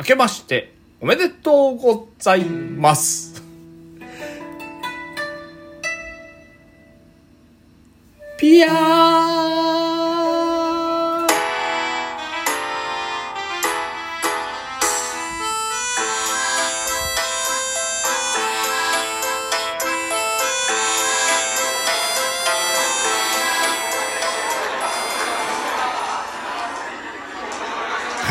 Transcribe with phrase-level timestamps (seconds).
[0.00, 3.42] 明けましておめでとうございます。
[8.38, 9.19] ピア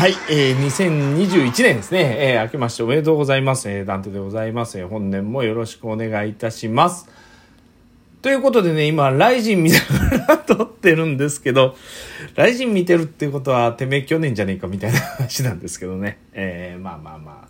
[0.00, 3.68] はい、えー、2021年ですね、えー、明けましておめでとうございます。
[3.68, 4.78] えー、ダンテでございます。
[4.78, 7.06] えー、本年もよろしくお願いいたします。
[8.22, 11.76] ということでね、今、ライジン見ながら撮ってるんですけど、
[12.34, 16.16] ライジン見てるってことは、てめえ去年じゃねえかみたいな話なんですけどね。
[16.32, 17.48] えー、まあまあま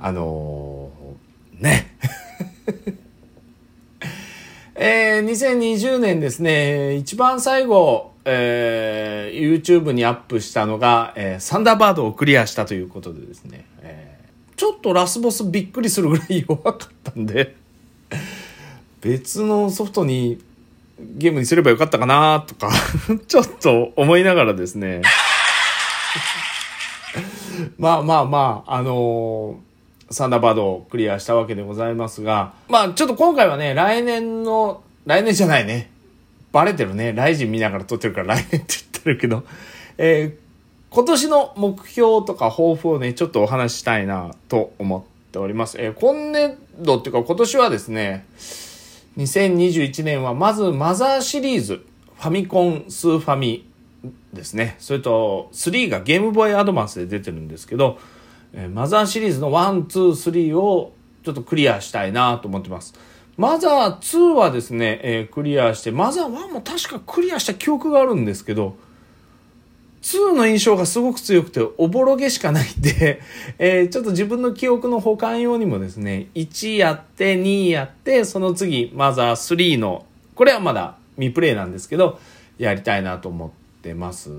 [0.00, 1.96] あ、あのー、ね。
[4.74, 17.56] えー、2020年ですね、一番最後、えー、YouTube にアップしたのが、えー、サンダーバードをクリアしたということでですね、えー、ちょっとラスボスびっくりするぐらい弱かったんで、
[19.00, 20.42] 別のソフトに
[20.98, 22.70] ゲームにすればよかったかなとか、
[23.26, 25.02] ちょっと思いながらですね、
[27.78, 35.91] まあまあまあ、あのー、サンダーバードをクリアしたわけでございますが、まあちょっと今回はね、来年の、来年じゃないね。
[36.52, 37.12] バレてるね。
[37.12, 39.44] ライジン見ながら撮ってるから来年って言ってるけど、
[39.98, 45.78] えー、今年の目標とか抱負をね、ちょっとお話ししたいなと思っております。
[45.80, 48.26] えー、今年度っていうか今年はですね、
[49.16, 51.84] 2021年はまずマザーシリーズ、
[52.16, 53.66] ファミコン、スーファミ
[54.32, 54.76] ですね。
[54.78, 57.98] それと3がゲームボーイアドバンスで出てるんですけど、
[58.52, 60.10] えー、マザーシリーズの1、2、
[60.52, 60.92] 3を
[61.24, 62.94] ちょっとクリアしたいなと思ってます。
[63.42, 68.76] マザー2はですね、えー、クリアして、マザー1も確かクリアした記憶があるんですけど、
[70.02, 73.20] 2の印象がすごく強くて、おぼろげしかないんで、
[73.58, 80.06] えー、ちょっと自分の記憶の保管用にもですね、1やって、2やって、その次、マザー3の、
[80.36, 82.20] これはまだ未プレイなんですけど、
[82.58, 83.50] やりたいなと思っ
[83.82, 84.30] てます。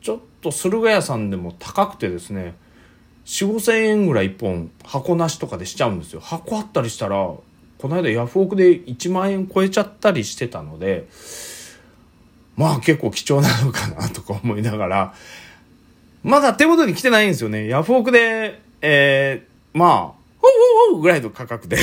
[0.00, 2.54] ちょっと駿河屋さんでも高くてですね、
[3.26, 6.20] 4、5千円ぐらい1本箱なしとかでしちゃうんですよ。
[6.20, 7.34] 箱あったりしたら、
[7.78, 11.06] この間ヤフオクで1万円超えちゃったりしてたので、
[12.56, 15.14] まあ結構貴重なのかなとか思いながら、
[16.22, 17.68] まだ手元に来てないんですよね。
[17.68, 20.48] ヤフオクで、えー、まあ、ほうほ
[20.90, 21.76] うほうぐらいの価格で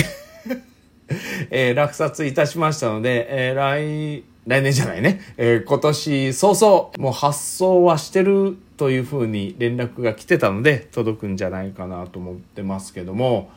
[1.50, 13.50] えー、落札いたしましたので、えー、来、来年じゃないね、えー、今年早々、もう発送はしてるというふうに連絡が来てたので、届くんじゃないかなと思ってますけども、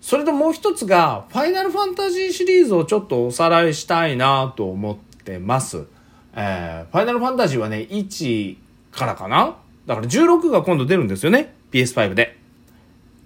[0.00, 5.86] それともう一つが、ファイナルファンタジーシリーズをちょっとおさらいしたいなと思ってます。
[6.34, 8.56] えー、ファイナルファンタジーはね、1
[8.92, 9.56] からかな？
[9.86, 11.54] だから16が今度出るんですよね。
[11.72, 12.38] PS5 で。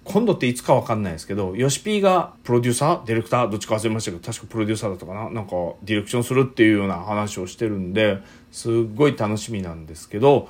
[0.03, 3.05] 今度っていつかわかんないですけど、ヨシピーがプロデューサー？
[3.05, 3.49] ディレクター？
[3.49, 5.29] どっちか忘れましたけど、確かプロデューサーだったかな？
[5.29, 5.51] なんか
[5.83, 8.17] ディレクションするっていうような話をしてるんで、
[8.51, 10.49] すっごい楽しみなんですけど、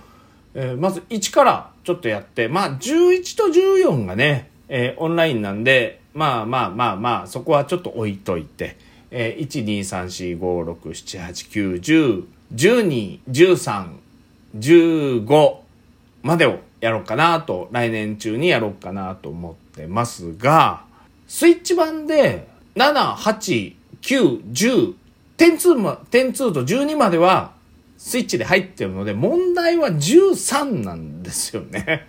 [0.56, 8.78] えー、まず1からちょっとやって、まあ11と14がね、えー、オンラインなんで、まあまあまあまあ、そこはちょっと置いといて、
[9.12, 13.88] えー、1、2、3、4、5、6、7、8、9、10、12、13、
[14.58, 15.58] 15
[16.22, 20.84] までをやろうかなと、来年中にやろうかなと思ってますが、
[21.28, 24.94] スイッチ版で7、8、9、10、
[25.38, 27.54] 点2ま、点2と12までは
[27.98, 32.08] スイッチで入ってるので、問題は13なんですよね。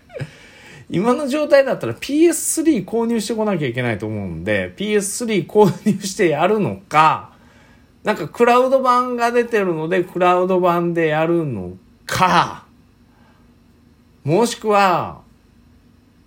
[0.95, 7.33] 今の状態だったら PS3 購入してこなきゃいけないと思うんで、PS3 購入してやるのか、
[8.05, 11.73] なんかクラウド版が出てるので、クラウド版でやるの
[12.07, 12.67] か、
[14.23, 15.23] もしくは、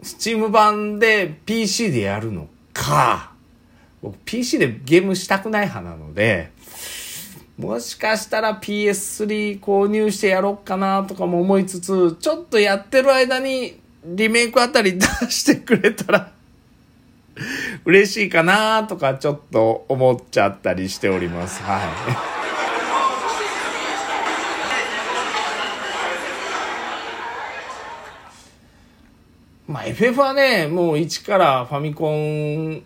[0.01, 3.31] スチーム版で PC でやるのか、
[4.01, 6.51] 僕 PC でゲームしたくない派なので、
[7.57, 13.79] もしかしたら PS3 購入してやろうかなとかも思いつつ、ちょっとやってる間に
[14.15, 16.31] リメイクあたり出してくれたら
[17.83, 21.61] 嬉しいかなとかちょっと思っちゃったりしております。
[21.61, 21.81] はい。
[29.71, 32.83] まあ FF はね、もう1からファミコン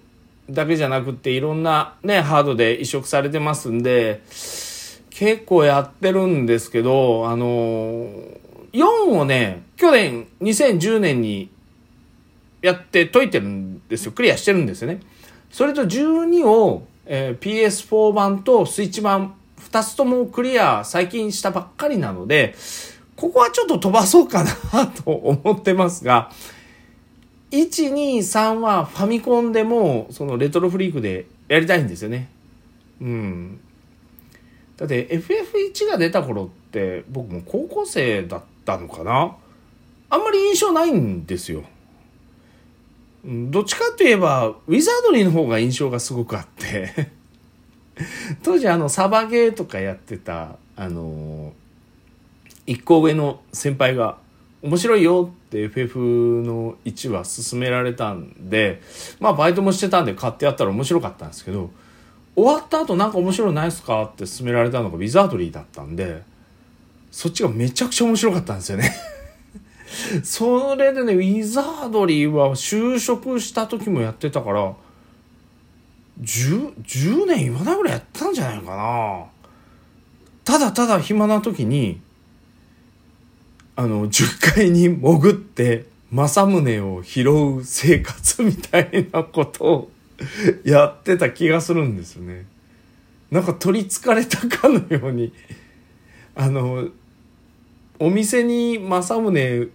[0.50, 4.21] だけじゃなくていろんなね、ハードで移植されてますんで、
[5.12, 8.09] 結構やってるんですけど、あの
[8.73, 8.85] 4
[9.18, 11.50] をね、去年2010年に
[12.62, 14.12] やって解いてるんですよ。
[14.12, 15.01] クリアしてるんですよね。
[15.51, 19.35] それと12を、えー、PS4 版とスイッチ版
[19.69, 22.56] 2つともクリア最近したばっかりなので、
[23.15, 26.31] ここはちょっと飛ばそうかなと思ってますが、
[27.51, 32.29] 123はファミコンでもそのレトロフリークでやりたいんですよね
[33.01, 33.59] うん
[34.77, 39.35] だって FF1 が出た頃って僕も高校生だったたのかな？
[40.09, 41.63] あんまり印象ないんですよ。
[43.23, 47.11] どっちかといえばウィザードリーの方が印象がすごくあって。
[48.43, 51.53] 当時あのサバゲーとかやってたあの
[52.65, 54.17] 一個上の先輩が
[54.63, 55.99] 面白いよって FF
[56.45, 58.81] の1は勧められたんで、
[59.19, 61.71] まあバイトもしてたんで買ってやったら面白かったんですけど、
[62.35, 66.23] 終わった後なんか面白いないっすかって勧められたのがウィザードリーだったんで、
[67.11, 68.95] そっちがめちゃくちゃ面白かったんですよね
[70.23, 74.73] それでね、ウィザードリーは就職した時もやってたから、
[76.21, 79.25] 10, 10年言わないぐらいやったんじゃないかな。
[80.43, 81.99] ただただ暇な時に、
[83.75, 89.91] あの、10階に潜って政宗を拾う生活みたいなことを
[90.63, 92.45] やってた気がするんですよね。
[93.29, 95.33] なんか取りつかれたかのように、
[96.36, 96.89] あの、
[98.00, 99.72] お店に政宗、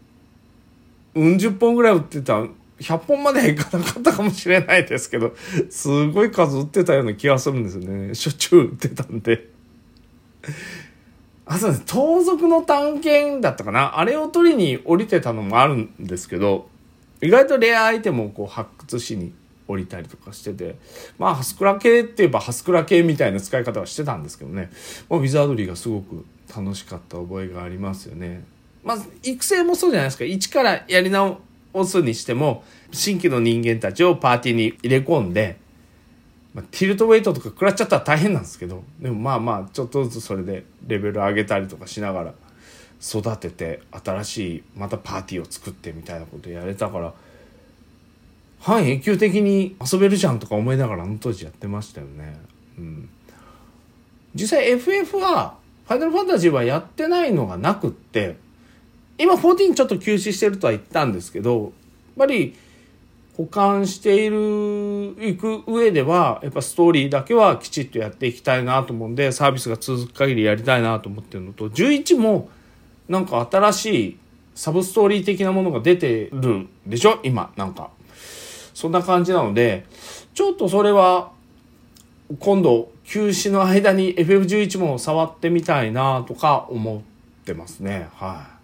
[1.14, 2.44] うん十本ぐらい売ってた、
[2.78, 5.34] 100本まではいかなかったかもしれないですけど、
[5.70, 8.14] すごい数売ってたような気がするんですよね。
[8.14, 9.48] しょっちゅう売ってたんで。
[11.46, 11.82] あ、そうです。
[11.86, 16.68] 盗賊の探検だったかなあれを取りに降りてたのもあるんですけど、
[17.22, 19.32] 意外とレアアイテムをこう発掘しに
[19.68, 20.76] 降りたりとかしてて、
[21.18, 24.70] まあ、ハスクラ系って言えばハスクラ系みたいな使い方はしてたんですけどね、
[25.08, 28.44] まあ、ウィザードリーがすごく楽しかった覚えがありますよね。
[28.84, 30.24] まあ、育成もそうじゃないですか。
[30.24, 31.40] 一からやり直
[31.84, 35.58] すにしても、新規の人間たちをパーティーに入れ込んで、
[36.56, 42.34] まあ、ティルトウェイトとか食らっちゃったら大変なんですけどでもまあまあちょっとずつそれでレベル上げたりとかしながら
[43.02, 47.12] 育てて新しいまたパーティーを作ってみたいなことやれたから
[48.58, 52.38] 半永久的に遊べるじゃんとか思いながらあの当時やってましたよね。
[52.78, 53.08] うん、
[54.34, 58.36] 実際 FF はファイナルファンタジーはやってないのがなくって
[59.18, 61.70] 今14ちょっと休止してるとは言ったんですけどやっ
[62.18, 62.56] ぱり
[63.36, 72.48] 保管している、いく上では、やっぱストーリーだけはきちっとやっていきたいなと思うんで、サービスが続く限りやりたいなと思ってるのと、11も
[73.10, 74.16] なんか新しい
[74.54, 77.20] サブストーリー的なものが出てるでしょ？
[77.24, 77.90] 今、なんか。
[78.72, 79.84] そんな感じなので、
[80.32, 81.30] ちょっとそれは、
[82.40, 87.00] 今度、休止の間に FF11 も触ってみたいなとか思っ
[87.44, 88.08] てますね。
[88.14, 88.56] はい。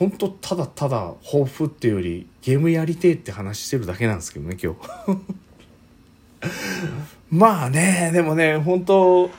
[0.00, 4.80] 本当ただただ抱負っていうよりゲームやりてえって話してるだけなんですけどね今日
[7.30, 9.30] まあねでもね本当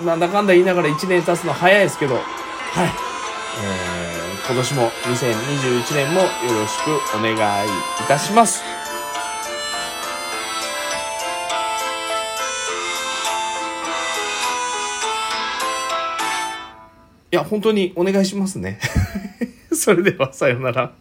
[0.00, 6.28] なんだかんだ言いながら1年経つの早いですけどはい、えー、今年も2021年もよ
[6.60, 7.32] ろしくお願
[7.66, 7.70] いい
[8.06, 8.77] たします
[17.30, 18.78] いや本当にお願いしますね
[19.72, 20.92] それではさようなら。